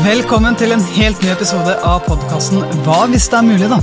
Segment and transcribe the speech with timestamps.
[0.00, 3.76] Velkommen til en helt ny episode av podkasten Hva hvis det er mulig, da?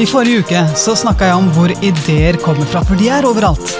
[0.00, 3.74] I forrige uke så snakka jeg om hvor ideer kommer fra, for de er overalt.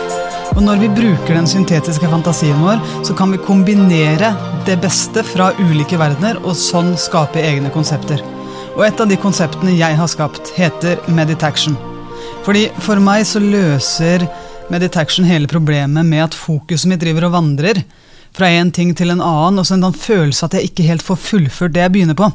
[0.52, 4.34] Og når vi bruker den syntetiske fantasien vår, så kan vi kombinere
[4.68, 8.20] det beste fra ulike verdener og sånn skape egne konsepter.
[8.74, 11.78] Og et av de konseptene jeg har skapt, heter Meditaction.
[12.44, 14.28] Fordi for meg så løser
[14.70, 17.80] Meditaction hele problemet med at fokuset mitt driver og vandrer
[18.36, 21.18] fra en ting til en annen, og så en følelse at jeg ikke helt får
[21.24, 22.30] fullført det jeg begynner på.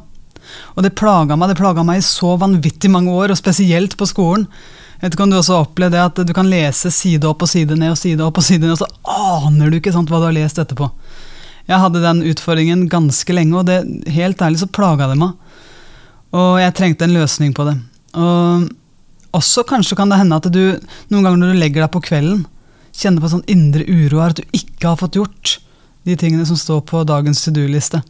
[0.76, 4.08] Og det plaga meg det plaga meg i så vanvittig mange år, og spesielt på
[4.10, 4.48] skolen.
[4.96, 7.44] Jeg vet ikke om du også har opplevd det at du kan lese side opp
[7.44, 10.12] og side ned og side opp og side ned, og så aner du ikke sant,
[10.12, 10.90] hva du har lest etterpå.
[11.66, 13.82] Jeg hadde den utfordringen ganske lenge, og det,
[14.14, 15.36] helt ærlig så plaga det meg.
[16.36, 17.76] Og jeg trengte en løsning på det.
[18.20, 18.68] Og
[19.36, 20.62] også kanskje kan det hende at du
[21.12, 22.46] noen ganger når du legger deg på kvelden,
[22.96, 25.58] kjenner på sånn indre uro her at du ikke har fått gjort
[26.06, 28.02] de tingene som står på dagens to do-liste.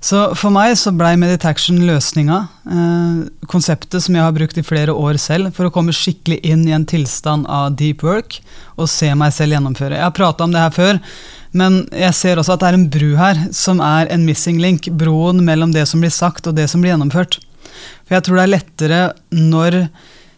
[0.00, 2.38] Så for meg så blei Meditaction løsninga.
[2.68, 6.66] Eh, konseptet som jeg har brukt i flere år selv for å komme skikkelig inn
[6.68, 8.38] i en tilstand av deep work
[8.76, 9.96] og se meg selv gjennomføre.
[9.96, 11.00] Jeg har prata om det her før,
[11.56, 14.90] men jeg ser også at det er en bru her som er en missing link.
[14.92, 17.40] Broen mellom det som blir sagt og det som blir gjennomført.
[18.06, 19.00] For jeg tror det er lettere
[19.32, 19.80] når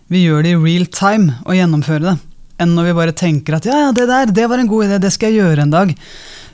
[0.08, 2.16] vi gjør det i real time å gjennomføre det,
[2.62, 5.00] enn når vi bare tenker at ja, ja, det der, det var en god idé,
[5.02, 5.92] det skal jeg gjøre en dag.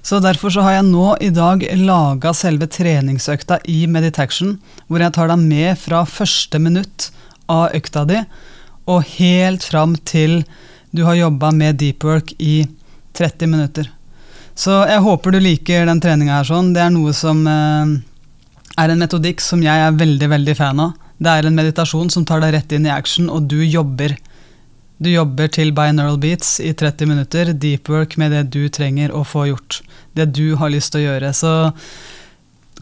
[0.05, 5.15] Så Derfor så har jeg nå i dag laga selve treningsøkta i Meditation, hvor jeg
[5.17, 7.09] tar deg med fra første minutt
[7.49, 8.21] av økta di
[8.85, 10.43] og helt fram til
[10.93, 12.67] du har jobba med deep work i
[13.17, 13.89] 30 minutter.
[14.55, 16.45] Så jeg håper du liker den treninga her.
[16.47, 16.75] sånn.
[16.77, 17.97] Det er noe som eh,
[18.79, 20.93] er en metodikk som jeg er veldig, veldig fan av.
[21.17, 24.15] Det er en meditasjon som tar deg rett inn i action, og du jobber.
[25.05, 29.21] Du jobber til binaural beats i 30 minutter, deep work med det du trenger å
[29.27, 29.83] få gjort.
[30.17, 31.33] Det du har lyst til å gjøre.
[31.37, 31.51] Så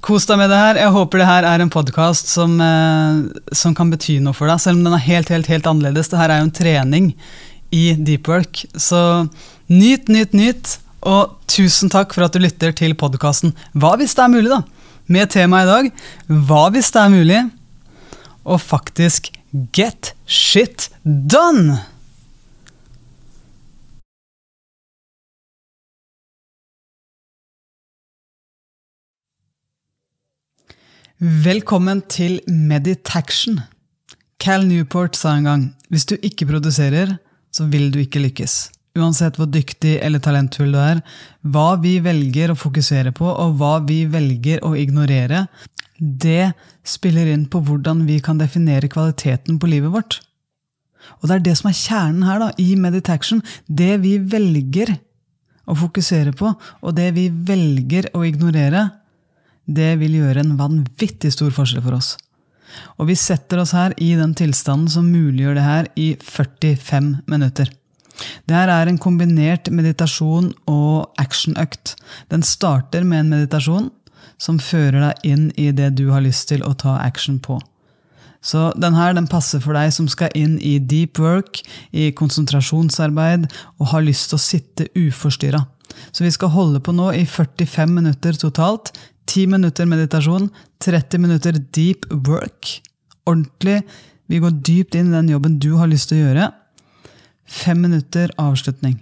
[0.06, 0.78] kos deg med det her.
[0.84, 4.62] Jeg håper det her er en podkast som, eh, som, kan bety noe for deg,
[4.62, 6.12] selv om den er helt, helt, helt annerledes.
[6.12, 7.11] Det her er jo en trening
[7.75, 8.62] i deep work.
[8.77, 9.27] Så
[9.66, 10.78] nyt, nyt, nyt.
[11.03, 14.61] Og tusen takk for at du lytter til podkasten Hva hvis det er mulig, da?
[15.11, 15.88] Med temaet i dag
[16.47, 17.41] Hva hvis det er mulig?
[18.47, 19.32] Og faktisk
[19.75, 21.82] get shit done!
[31.22, 33.60] Velkommen til Meditaction.
[34.43, 37.12] Cal Newport sa en gang hvis du ikke produserer,
[37.55, 38.55] så vil du ikke lykkes.
[38.99, 40.99] Uansett hvor dyktig eller talentfull du er,
[41.47, 45.44] hva vi velger å fokusere på, og hva vi velger å ignorere,
[46.00, 50.16] det spiller inn på hvordan vi kan definere kvaliteten på livet vårt.
[51.21, 53.44] Og det er det som er kjernen her da, i Meditaction.
[53.71, 54.97] Det vi velger
[55.71, 56.50] å fokusere på,
[56.82, 58.88] og det vi velger å ignorere,
[59.67, 62.17] det vil gjøre en vanvittig stor forskjell for oss.
[62.99, 67.71] Og vi setter oss her i den tilstanden som muliggjør det her i 45 minutter.
[68.47, 71.97] Det her er en kombinert meditasjon og actionøkt.
[72.33, 73.91] Den starter med en meditasjon
[74.43, 77.59] som fører deg inn i det du har lyst til å ta action på.
[78.43, 81.61] Så den her den passer for deg som skal inn i deep work,
[81.94, 83.47] i konsentrasjonsarbeid
[83.79, 85.62] og har lyst til å sitte uforstyrra.
[86.11, 88.91] Så vi skal holde på nå i 45 minutter totalt,
[89.31, 90.49] 10 minutter meditasjon,
[90.84, 92.81] 30 minutter deep work.
[93.27, 93.83] Ordentlig.
[94.27, 96.50] Vi går dypt inn i den jobben du har lyst til å gjøre.
[97.47, 98.99] Fem minutter avslutning.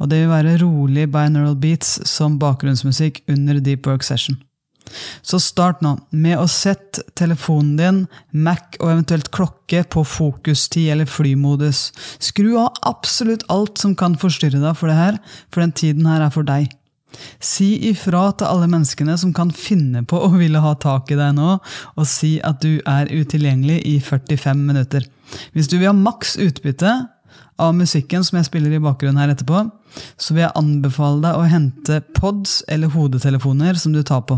[0.00, 4.38] Og det vil være rolig binaural beats som bakgrunnsmusikk under deep work session.
[5.26, 8.00] Så start nå med å sette telefonen din,
[8.30, 11.88] Mac og eventuelt klokke på fokustid eller flymodus.
[12.22, 15.18] Skru av absolutt alt som kan forstyrre deg for det her,
[15.50, 16.70] for den tiden her er for deg.
[17.42, 21.36] Si ifra til alle menneskene som kan finne på å ville ha tak i deg
[21.38, 21.56] nå,
[21.96, 25.06] og si at du er utilgjengelig i 45 minutter.
[25.54, 26.94] Hvis du vil ha maks utbytte
[27.60, 29.64] av musikken som jeg spiller i bakgrunnen her etterpå,
[30.20, 34.36] så vil jeg anbefale deg å hente pods eller hodetelefoner som du tar på.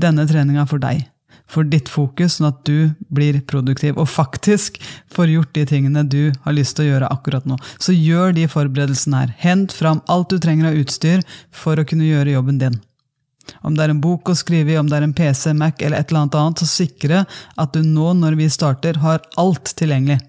[0.00, 1.02] Denne treninga er for deg
[1.50, 4.78] for ditt fokus, sånn at du blir produktiv og faktisk
[5.10, 7.58] får gjort de tingene du har lyst til å gjøre akkurat nå.
[7.82, 9.34] Så gjør de forberedelsene her.
[9.42, 12.78] Hent fram alt du trenger av utstyr for å kunne gjøre jobben din.
[13.66, 15.98] Om det er en bok å skrive i, om det er en PC, Mac eller
[15.98, 17.24] et eller annet annet, så sikre
[17.58, 20.20] at du nå, når vi starter, har alt tilgjengelig.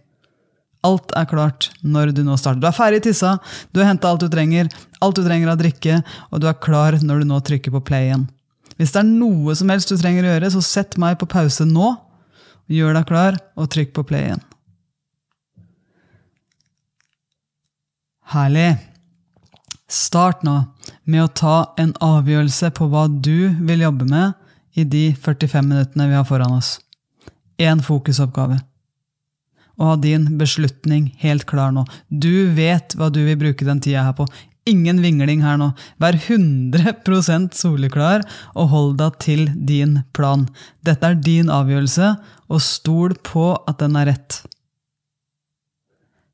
[0.87, 2.63] Alt er klart når du nå starter.
[2.63, 3.35] Du er ferdig tissa,
[3.69, 4.71] du har henta alt du trenger,
[5.05, 6.01] alt du trenger av drikke,
[6.31, 8.25] og du er klar når du nå trykker på play igjen.
[8.81, 11.67] Hvis det er noe som helst du trenger å gjøre, så sett meg på pause
[11.69, 11.91] nå.
[12.71, 14.41] Gjør deg klar, og trykk på play igjen.
[18.33, 18.71] Herlig.
[19.91, 20.55] Start nå
[21.03, 24.33] med å ta en avgjørelse på hva du vil jobbe med
[24.73, 26.79] i de 45 minuttene vi har foran oss.
[27.61, 28.63] Én fokusoppgave.
[29.77, 31.85] Og ha din beslutning helt klar nå.
[32.09, 34.25] Du vet hva du vil bruke den tida her på.
[34.69, 35.71] Ingen vingling her nå.
[35.97, 38.21] Vær 100% soleklar
[38.53, 40.45] og hold deg til din plan.
[40.85, 42.13] Dette er din avgjørelse,
[42.51, 44.41] og stol på at den er rett.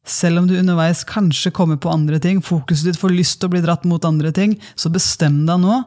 [0.08, 3.56] Selv om du underveis kanskje kommer på andre ting, fokuset ditt får lyst til å
[3.56, 5.82] bli dratt mot andre ting, så bestem deg nå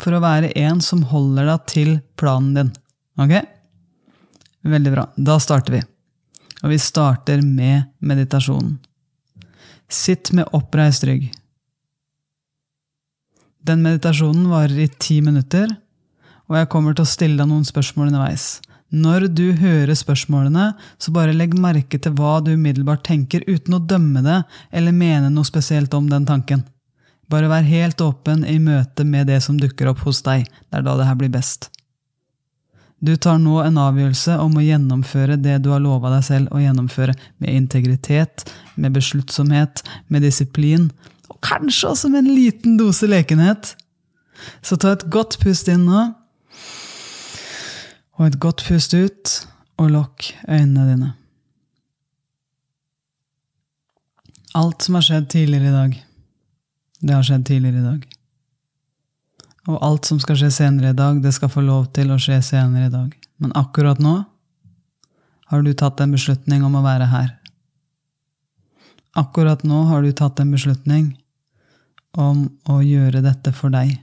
[0.00, 2.70] for å være en som holder deg til planen din.
[3.20, 3.34] Ok?
[4.68, 5.08] Veldig bra.
[5.16, 5.82] Da starter vi.
[6.62, 8.76] Og vi starter med meditasjonen.
[9.88, 11.30] Sitt med oppreist rygg.
[13.66, 15.70] Den meditasjonen varer i ti minutter,
[16.48, 18.58] og jeg kommer til å stille deg noen spørsmål underveis.
[18.88, 23.84] Når du hører spørsmålene, så bare legg merke til hva du umiddelbart tenker, uten å
[23.84, 24.38] dømme det
[24.72, 26.64] eller mene noe spesielt om den tanken.
[27.28, 30.46] Bare vær helt åpen i møte med det som dukker opp hos deg.
[30.48, 31.68] Det er da det her blir best.
[32.98, 36.62] Du tar nå en avgjørelse om å gjennomføre det du har lova deg selv å
[36.62, 40.88] gjennomføre, med integritet, med besluttsomhet, med disiplin,
[41.44, 43.74] kanskje også med en liten dose lekenhet.
[44.62, 46.08] Så ta et godt pust inn nå.
[48.18, 49.34] Og et godt pust ut,
[49.78, 51.12] og lokk øynene dine.
[54.58, 55.98] Alt som har skjedd tidligere i dag,
[57.00, 58.06] det har skjedd tidligere i dag.
[59.68, 62.40] Og alt som skal skje senere i dag, det skal få lov til å skje
[62.42, 63.12] senere i dag.
[63.38, 64.16] Men akkurat nå
[65.52, 67.28] har du tatt en beslutning om å være her.
[69.18, 71.12] Akkurat nå har du tatt en beslutning
[72.16, 73.96] om å gjøre dette for deg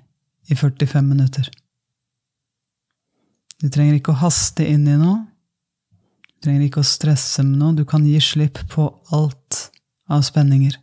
[0.50, 1.48] i 45 minutter.
[3.62, 5.24] Du trenger ikke å haste inn i noe.
[6.36, 7.76] Du trenger ikke å stresse med noe.
[7.78, 9.70] Du kan gi slipp på alt
[10.12, 10.76] av spenninger.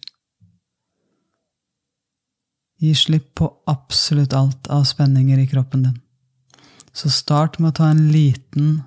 [2.83, 5.99] Gi slipp på absolutt alt av spenninger i kroppen din.
[6.93, 8.81] Så start med å ta en liten,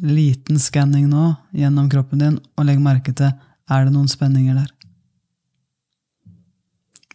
[0.00, 3.28] liten skanning nå gjennom kroppen din, og legg merke til
[3.70, 4.70] er det noen spenninger der.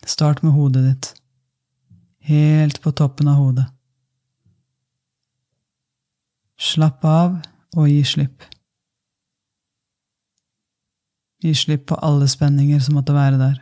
[0.07, 1.07] Start med hodet ditt,
[2.29, 3.65] helt på toppen av hodet.
[6.57, 7.33] Slapp av
[7.75, 8.45] og gi slipp.
[11.43, 13.57] Gi slipp på alle spenninger som måtte være der.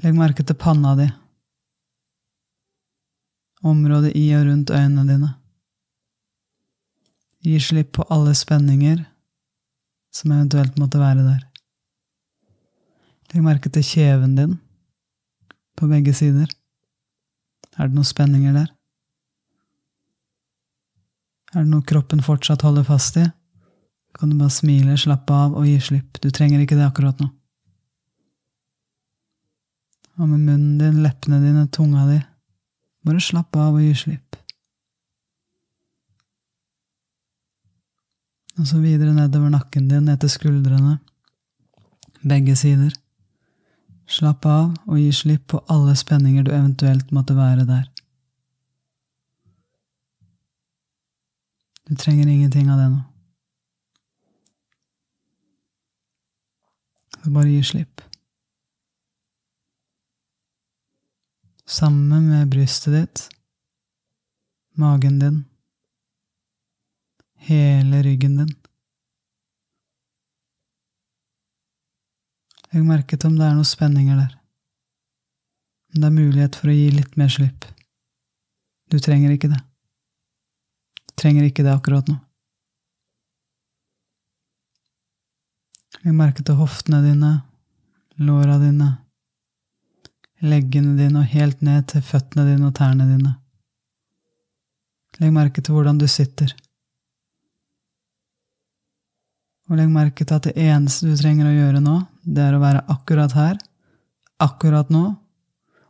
[0.00, 1.08] Legg merke til panna di,
[3.60, 5.28] området i og rundt øynene dine.
[7.44, 9.04] Gi slipp på alle spenninger
[10.16, 11.44] som eventuelt måtte være der.
[13.34, 14.56] Legg merke til kjeven din
[15.78, 16.48] på begge sider.
[17.78, 18.68] Er det noen spenninger der?
[21.54, 23.24] Er det noe kroppen fortsatt holder fast i,
[24.18, 26.18] kan du bare smile, slappe av og gi slipp.
[26.20, 27.28] Du trenger ikke det akkurat nå.
[30.18, 32.18] Og med munnen din, leppene dine, tunga di,
[33.06, 34.38] bare slapp av og gi slipp.
[38.58, 40.96] Og så videre nedover nakken din, ned til skuldrene,
[42.26, 42.90] begge sider.
[44.08, 47.84] Slapp av og gi slipp på alle spenninger du eventuelt måtte være der.
[51.88, 53.02] Du trenger ingenting av det nå.
[57.18, 58.00] Så bare gi slipp.
[61.68, 63.24] Sammen med brystet ditt,
[64.80, 65.42] magen din,
[67.48, 68.54] hele ryggen din.
[72.72, 74.32] Legg merke til om det er noen spenninger der.
[75.94, 77.64] Om det er mulighet for å gi litt mer slipp.
[78.92, 79.60] Du trenger ikke det.
[81.08, 82.14] Du Trenger ikke det akkurat nå.
[86.04, 87.32] Legg merke til hoftene dine,
[88.22, 88.92] låra dine,
[90.44, 93.34] leggene dine og helt ned til føttene dine og tærne dine.
[95.18, 96.52] Legg merke til hvordan du sitter.
[99.68, 101.96] Og legg merke til at det eneste du trenger å gjøre nå,
[102.28, 103.56] det er å være akkurat her,
[104.42, 105.04] akkurat nå,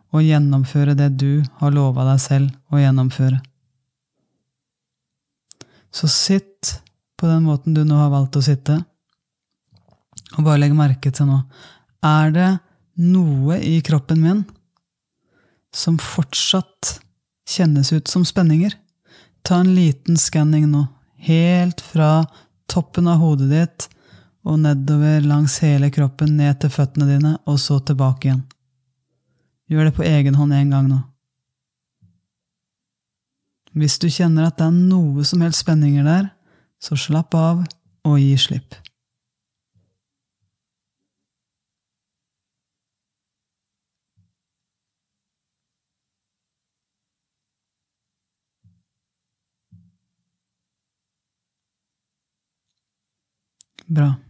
[0.09, 3.41] og gjennomføre det du har lova deg selv å gjennomføre.
[5.93, 6.79] Så sitt
[7.19, 8.79] på den måten du nå har valgt å sitte,
[10.37, 11.39] og bare legg merke til nå
[12.05, 12.49] Er det
[13.01, 14.43] noe i kroppen min
[15.75, 16.99] som fortsatt
[17.49, 18.75] kjennes ut som spenninger?
[19.43, 20.85] Ta en liten skanning nå,
[21.25, 22.27] helt fra
[22.69, 23.89] toppen av hodet ditt
[24.49, 28.43] og nedover langs hele kroppen ned til føttene dine, og så tilbake igjen.
[29.69, 31.01] Gjør det på egen hånd en gang nå.
[33.79, 36.31] Hvis du kjenner at det er noe som helst spenninger der,
[36.81, 37.67] så slapp av
[38.09, 38.79] og gi slipp.
[53.89, 54.28] Bra.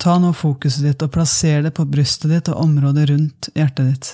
[0.00, 4.12] Ta nå fokuset ditt og plasser det på brystet ditt og området rundt hjertet ditt.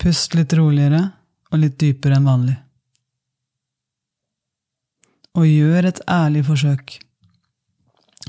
[0.00, 1.02] Pust litt roligere
[1.52, 2.56] og litt dypere enn vanlig.
[5.36, 6.96] Og gjør et ærlig forsøk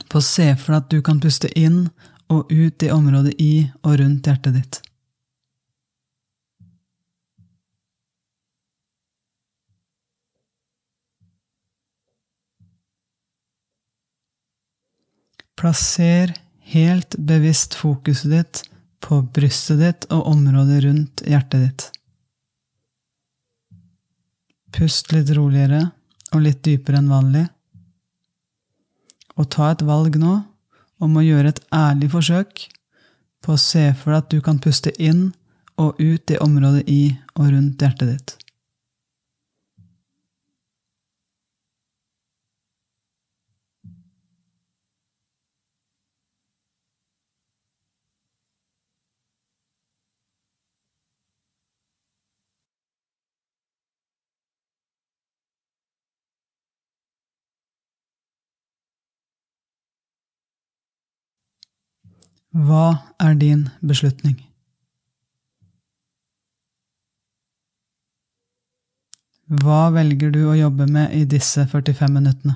[0.10, 1.86] på å se for deg at du kan puste inn
[2.30, 4.82] og ut i området i og rundt hjertet ditt.
[15.60, 16.32] Plasser
[16.72, 18.62] helt bevisst fokuset ditt
[19.04, 21.88] på brystet ditt og området rundt hjertet ditt.
[24.72, 25.89] Pust litt roligere
[26.32, 27.44] og litt dypere enn vanlig.
[29.36, 30.38] Og ta et valg nå
[31.04, 32.66] om å gjøre et ærlig forsøk
[33.44, 35.30] på å se for deg at du kan puste inn
[35.80, 37.01] og ut i området i
[37.36, 38.36] og rundt hjertet ditt.
[62.51, 64.39] Hva er din beslutning?
[69.62, 72.56] Hva velger du å jobbe med i disse 45 minuttene?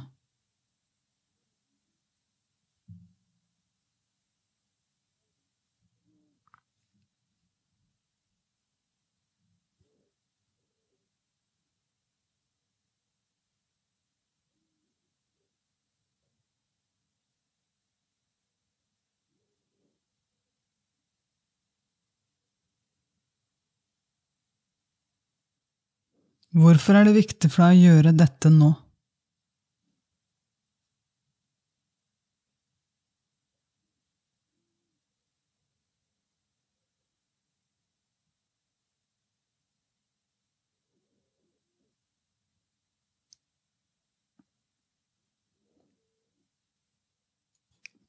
[26.53, 28.67] Hvorfor er det viktig for deg å gjøre dette nå?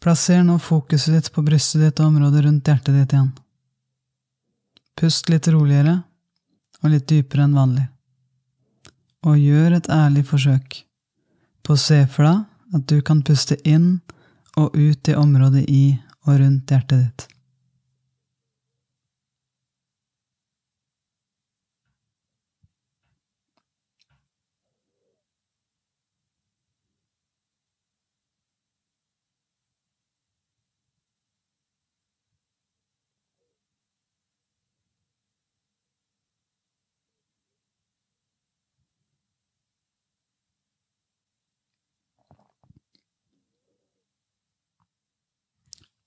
[0.04, 3.32] Plasser nå fokuset ditt på brystet ditt og området rundt hjertet ditt igjen.
[5.00, 5.96] Pust litt roligere
[6.82, 7.88] og litt dypere enn vanlig
[9.24, 10.80] og gjør et ærlig forsøk
[11.64, 14.00] på å se for deg at du kan puste inn
[14.60, 15.84] og ut i området i
[16.24, 17.26] og rundt hjertet ditt.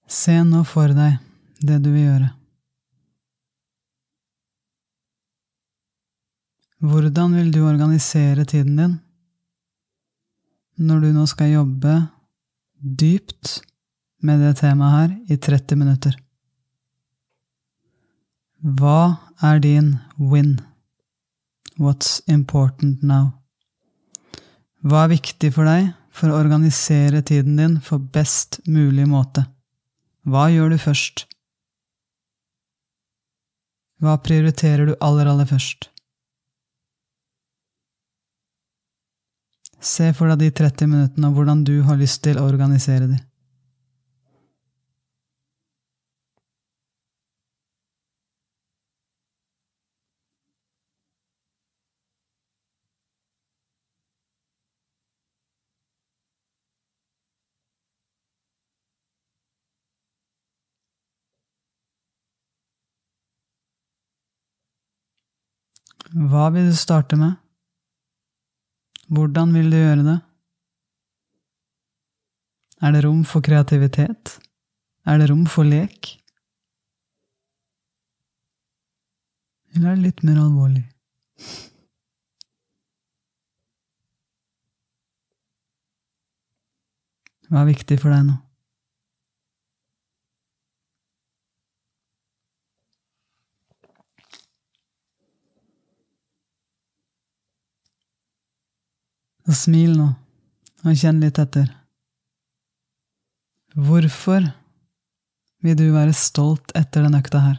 [0.08, 1.18] Se nå for deg
[1.68, 2.30] det du vil gjøre.
[6.88, 8.94] Hvordan vil du organisere tiden din
[10.78, 11.96] når du nå skal jobbe
[12.78, 13.58] dypt
[14.24, 16.16] med det temaet her i 30 minutter?
[18.62, 20.56] Hva er din win?
[21.78, 23.34] What's important now?
[24.86, 29.44] Hva er viktig for deg for å organisere tiden din for best mulig måte?
[30.28, 31.22] Hva gjør du først?
[34.04, 35.88] Hva prioriterer du aller, aller først?
[39.80, 43.27] Se for deg de 30 minuttene og hvordan du har lyst til å organisere dem.
[66.38, 67.34] Hva vil du starte med?
[69.10, 70.18] Hvordan vil du gjøre det?
[72.86, 74.36] Er det rom for kreativitet?
[75.10, 76.12] Er det rom for lek?
[79.74, 80.86] Eller er det litt mer alvorlig?
[87.50, 88.38] Hva er viktig for deg nå?
[99.48, 100.08] Og smil nå,
[100.84, 101.70] og kjenn litt etter.
[103.78, 104.44] Hvorfor
[105.64, 107.58] vil du være stolt etter den økta her?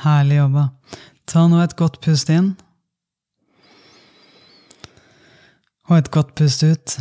[0.00, 0.68] Herlig jobba.
[1.28, 2.54] Ta nå et godt pust inn.
[5.90, 6.96] Og et godt pust ut.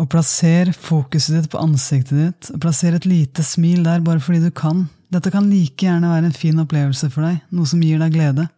[0.00, 2.50] Og plasser fokuset ditt på ansiktet ditt.
[2.54, 4.86] Og plasser et lite smil der bare fordi du kan.
[5.12, 8.48] Dette kan like gjerne være en fin opplevelse for deg, noe som gir deg glede.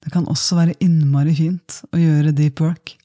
[0.00, 2.96] Det kan også være innmari fint å gjøre deep work.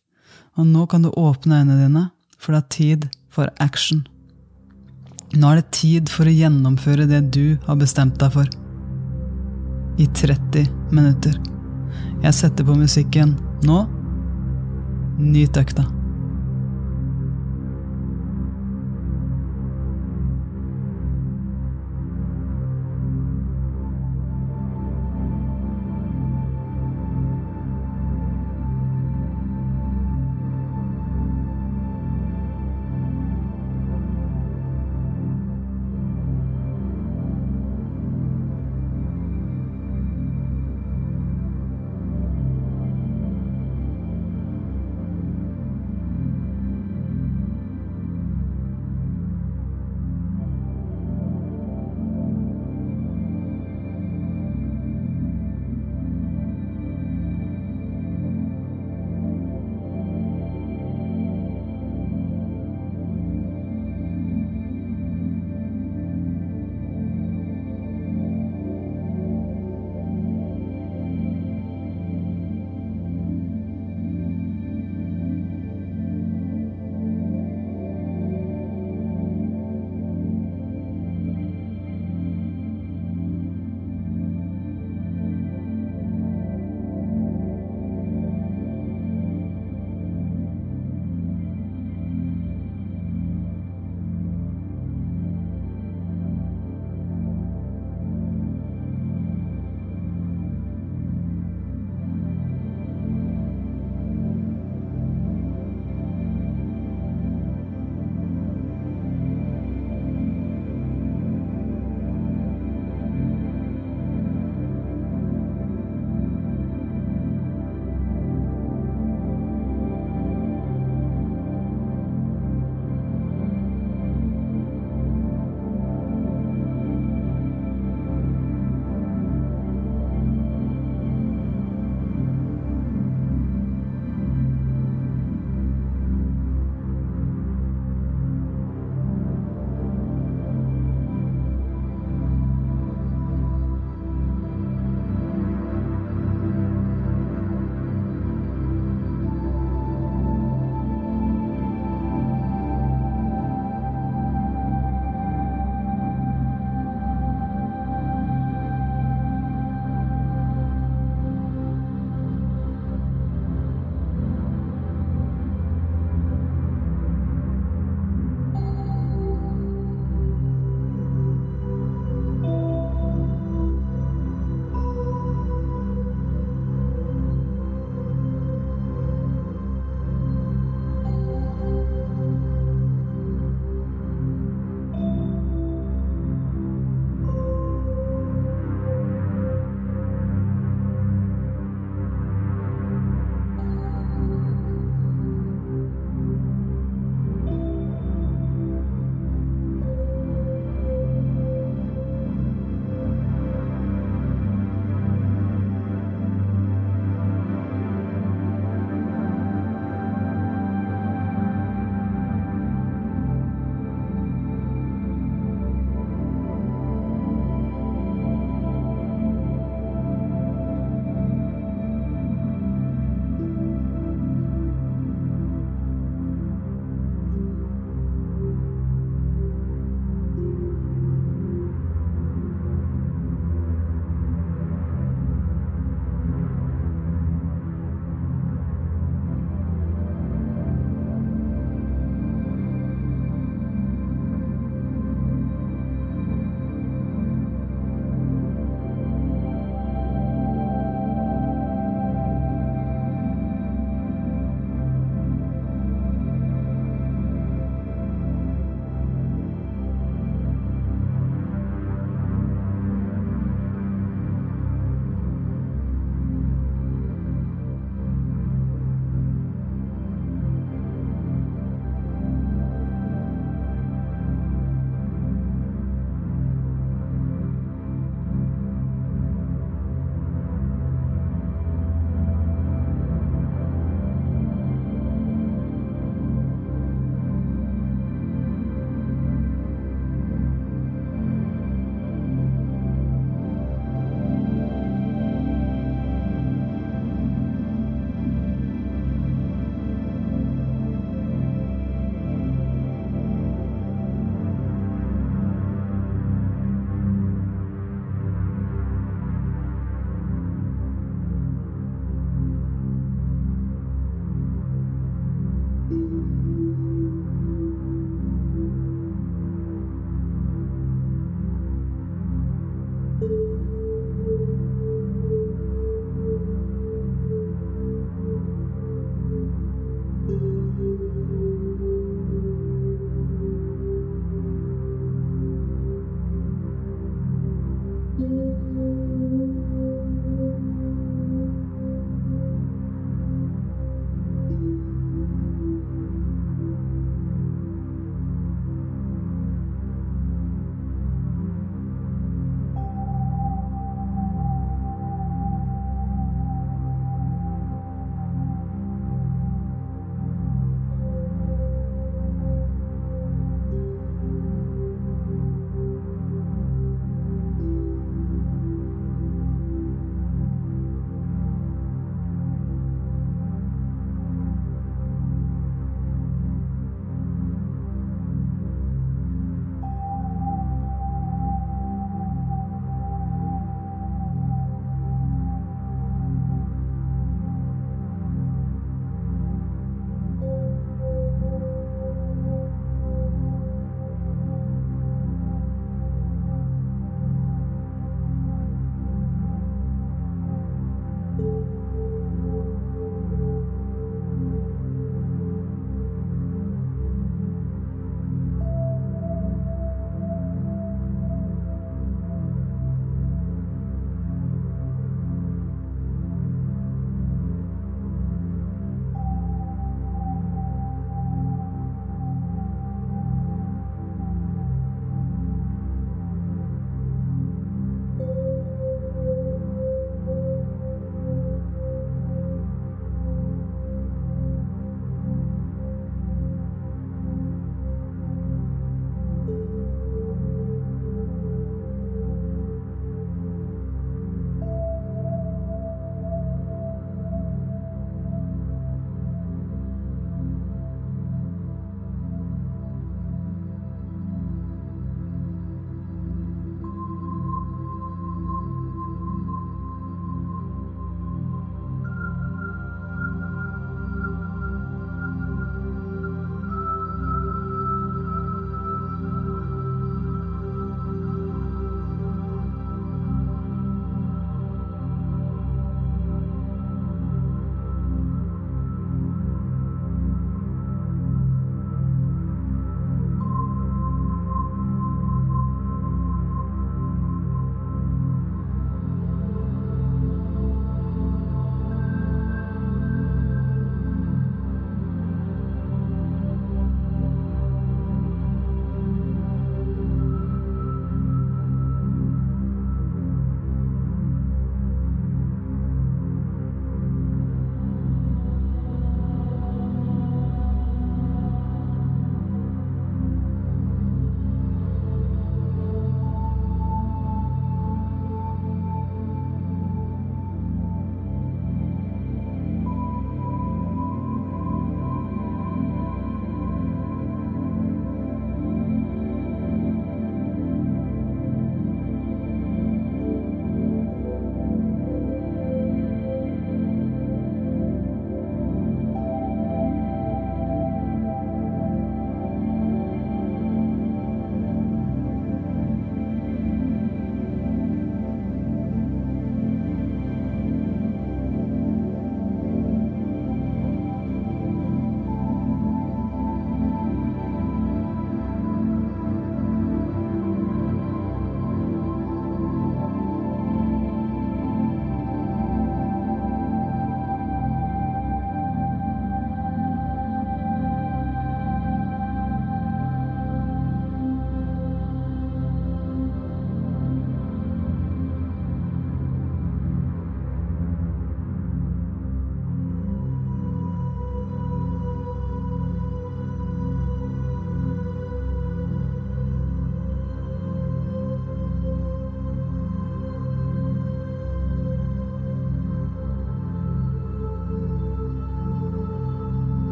[0.55, 2.03] Og nå kan du åpne øynene dine,
[2.39, 4.05] for det er tid for action.
[5.35, 8.47] Nå er det tid for å gjennomføre det du har bestemt deg for.
[9.99, 11.35] I 30 minutter.
[12.23, 13.35] Jeg setter på musikken
[13.67, 13.83] nå.
[15.19, 15.87] Nyt økta.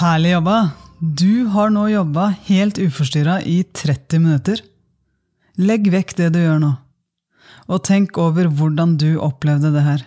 [0.00, 0.58] Herlig jobba!
[0.96, 4.62] Du har nå jobba helt uforstyrra i 30 minutter.
[5.60, 6.70] Legg vekk det du gjør nå,
[7.68, 10.06] og tenk over hvordan du opplevde det her.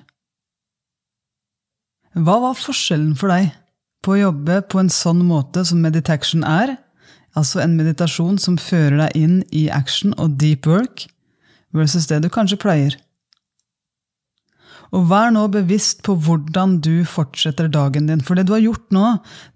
[2.18, 3.52] Hva var forskjellen for deg
[4.02, 6.74] på å jobbe på en sånn måte som meditation er,
[7.38, 11.06] altså en meditasjon som fører deg inn i action og deep work,
[11.70, 12.98] versus det du kanskje pleier?
[14.94, 18.22] Og vær nå bevisst på hvordan du fortsetter dagen din.
[18.22, 19.08] For det du har gjort nå,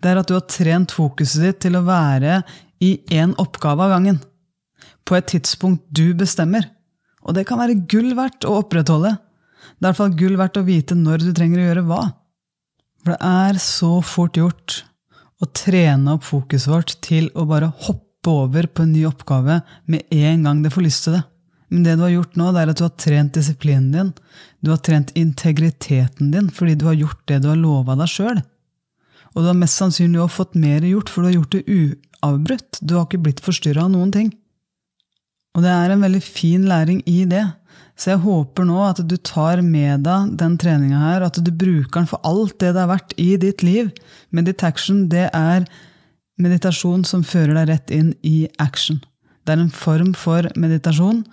[0.01, 2.41] det er at du har trent fokuset ditt til å være
[2.81, 4.17] i én oppgave av gangen.
[5.05, 6.65] På et tidspunkt du bestemmer.
[7.27, 9.13] Og det kan være gull verdt å opprettholde.
[9.77, 12.01] Det er i hvert fall gull verdt å vite når du trenger å gjøre hva.
[13.03, 14.81] For det er så fort gjort
[15.38, 20.09] å trene opp fokuset vårt til å bare hoppe over på en ny oppgave med
[20.17, 21.25] en gang det får lyst til det.
[21.68, 24.11] Men det du har gjort nå, det er at du har trent disiplinen din.
[24.63, 28.41] Du har trent integriteten din fordi du har gjort det du har lova deg sjøl.
[29.36, 32.80] Og du har mest sannsynlig også fått mer gjort, for du har gjort det uavbrutt.
[32.82, 34.32] Du har ikke blitt forstyrra av noen ting.
[35.57, 37.43] Og det er en veldig fin læring i det.
[37.97, 41.99] Så jeg håper nå at du tar med deg den treninga her, at du bruker
[41.99, 43.89] den for alt det det har vært i ditt liv.
[44.30, 45.65] Meditation, det er
[46.38, 49.01] meditasjon som fører deg rett inn i action.
[49.47, 51.23] Det er en form for meditasjon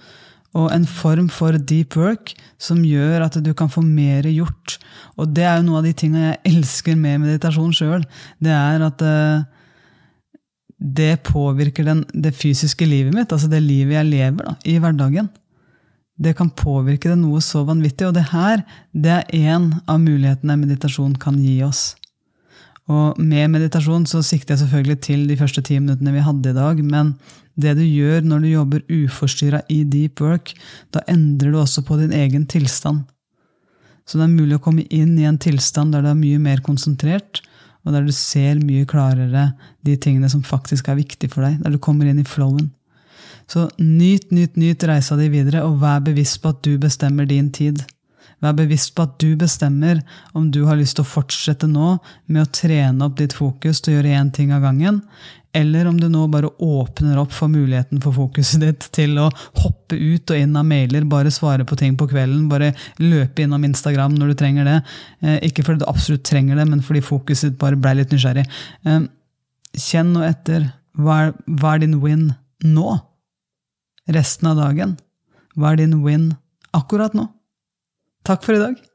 [0.55, 2.31] og en form for deep work
[2.63, 4.77] som gjør at du kan få mer gjort.
[5.19, 8.05] Og det er jo noe av de tingene jeg elsker med meditasjon sjøl.
[8.39, 9.43] Det er at uh,
[10.79, 15.33] det påvirker den, det fysiske livet mitt, altså det livet jeg lever da, i hverdagen.
[16.15, 18.07] Det kan påvirke det noe så vanvittig.
[18.07, 18.63] Og det her
[18.95, 21.97] det er én av mulighetene meditasjon kan gi oss.
[22.93, 26.57] Og med meditasjon så sikter jeg selvfølgelig til de første ti minuttene vi hadde i
[26.57, 27.15] dag, men
[27.57, 30.53] det du gjør når du jobber uforstyrra i deep work,
[30.93, 33.07] da endrer du også på din egen tilstand.
[34.05, 36.61] Så det er mulig å komme inn i en tilstand der du er mye mer
[36.67, 37.41] konsentrert,
[37.85, 39.51] og der du ser mye klarere
[39.85, 42.71] de tingene som faktisk er viktige for deg, der du kommer inn i flowen.
[43.49, 47.51] Så nyt, nyt, nyt reisa di videre, og vær bevisst på at du bestemmer din
[47.53, 47.83] tid.
[48.45, 50.03] Vær bevisst på at du bestemmer
[50.37, 51.95] om du har lyst til å fortsette nå
[52.29, 55.01] med å trene opp ditt fokus til å gjøre én ting av gangen,
[55.55, 59.29] eller om du nå bare åpner opp for muligheten for fokuset ditt til å
[59.63, 63.63] hoppe ut og inn av mailer, bare svare på ting på kvelden, bare løpe innom
[63.69, 64.79] Instagram når du trenger det.
[65.23, 68.45] Eh, ikke fordi du absolutt trenger det, men fordi fokuset ditt bare ble litt nysgjerrig.
[68.91, 69.07] Eh,
[69.79, 70.67] kjenn nå etter.
[70.99, 72.33] Hva er, hva er din win
[72.67, 72.99] nå?
[74.19, 74.99] Resten av dagen.
[75.55, 76.33] Hva er din win
[76.75, 77.29] akkurat nå?
[78.25, 78.94] Takk for i dag.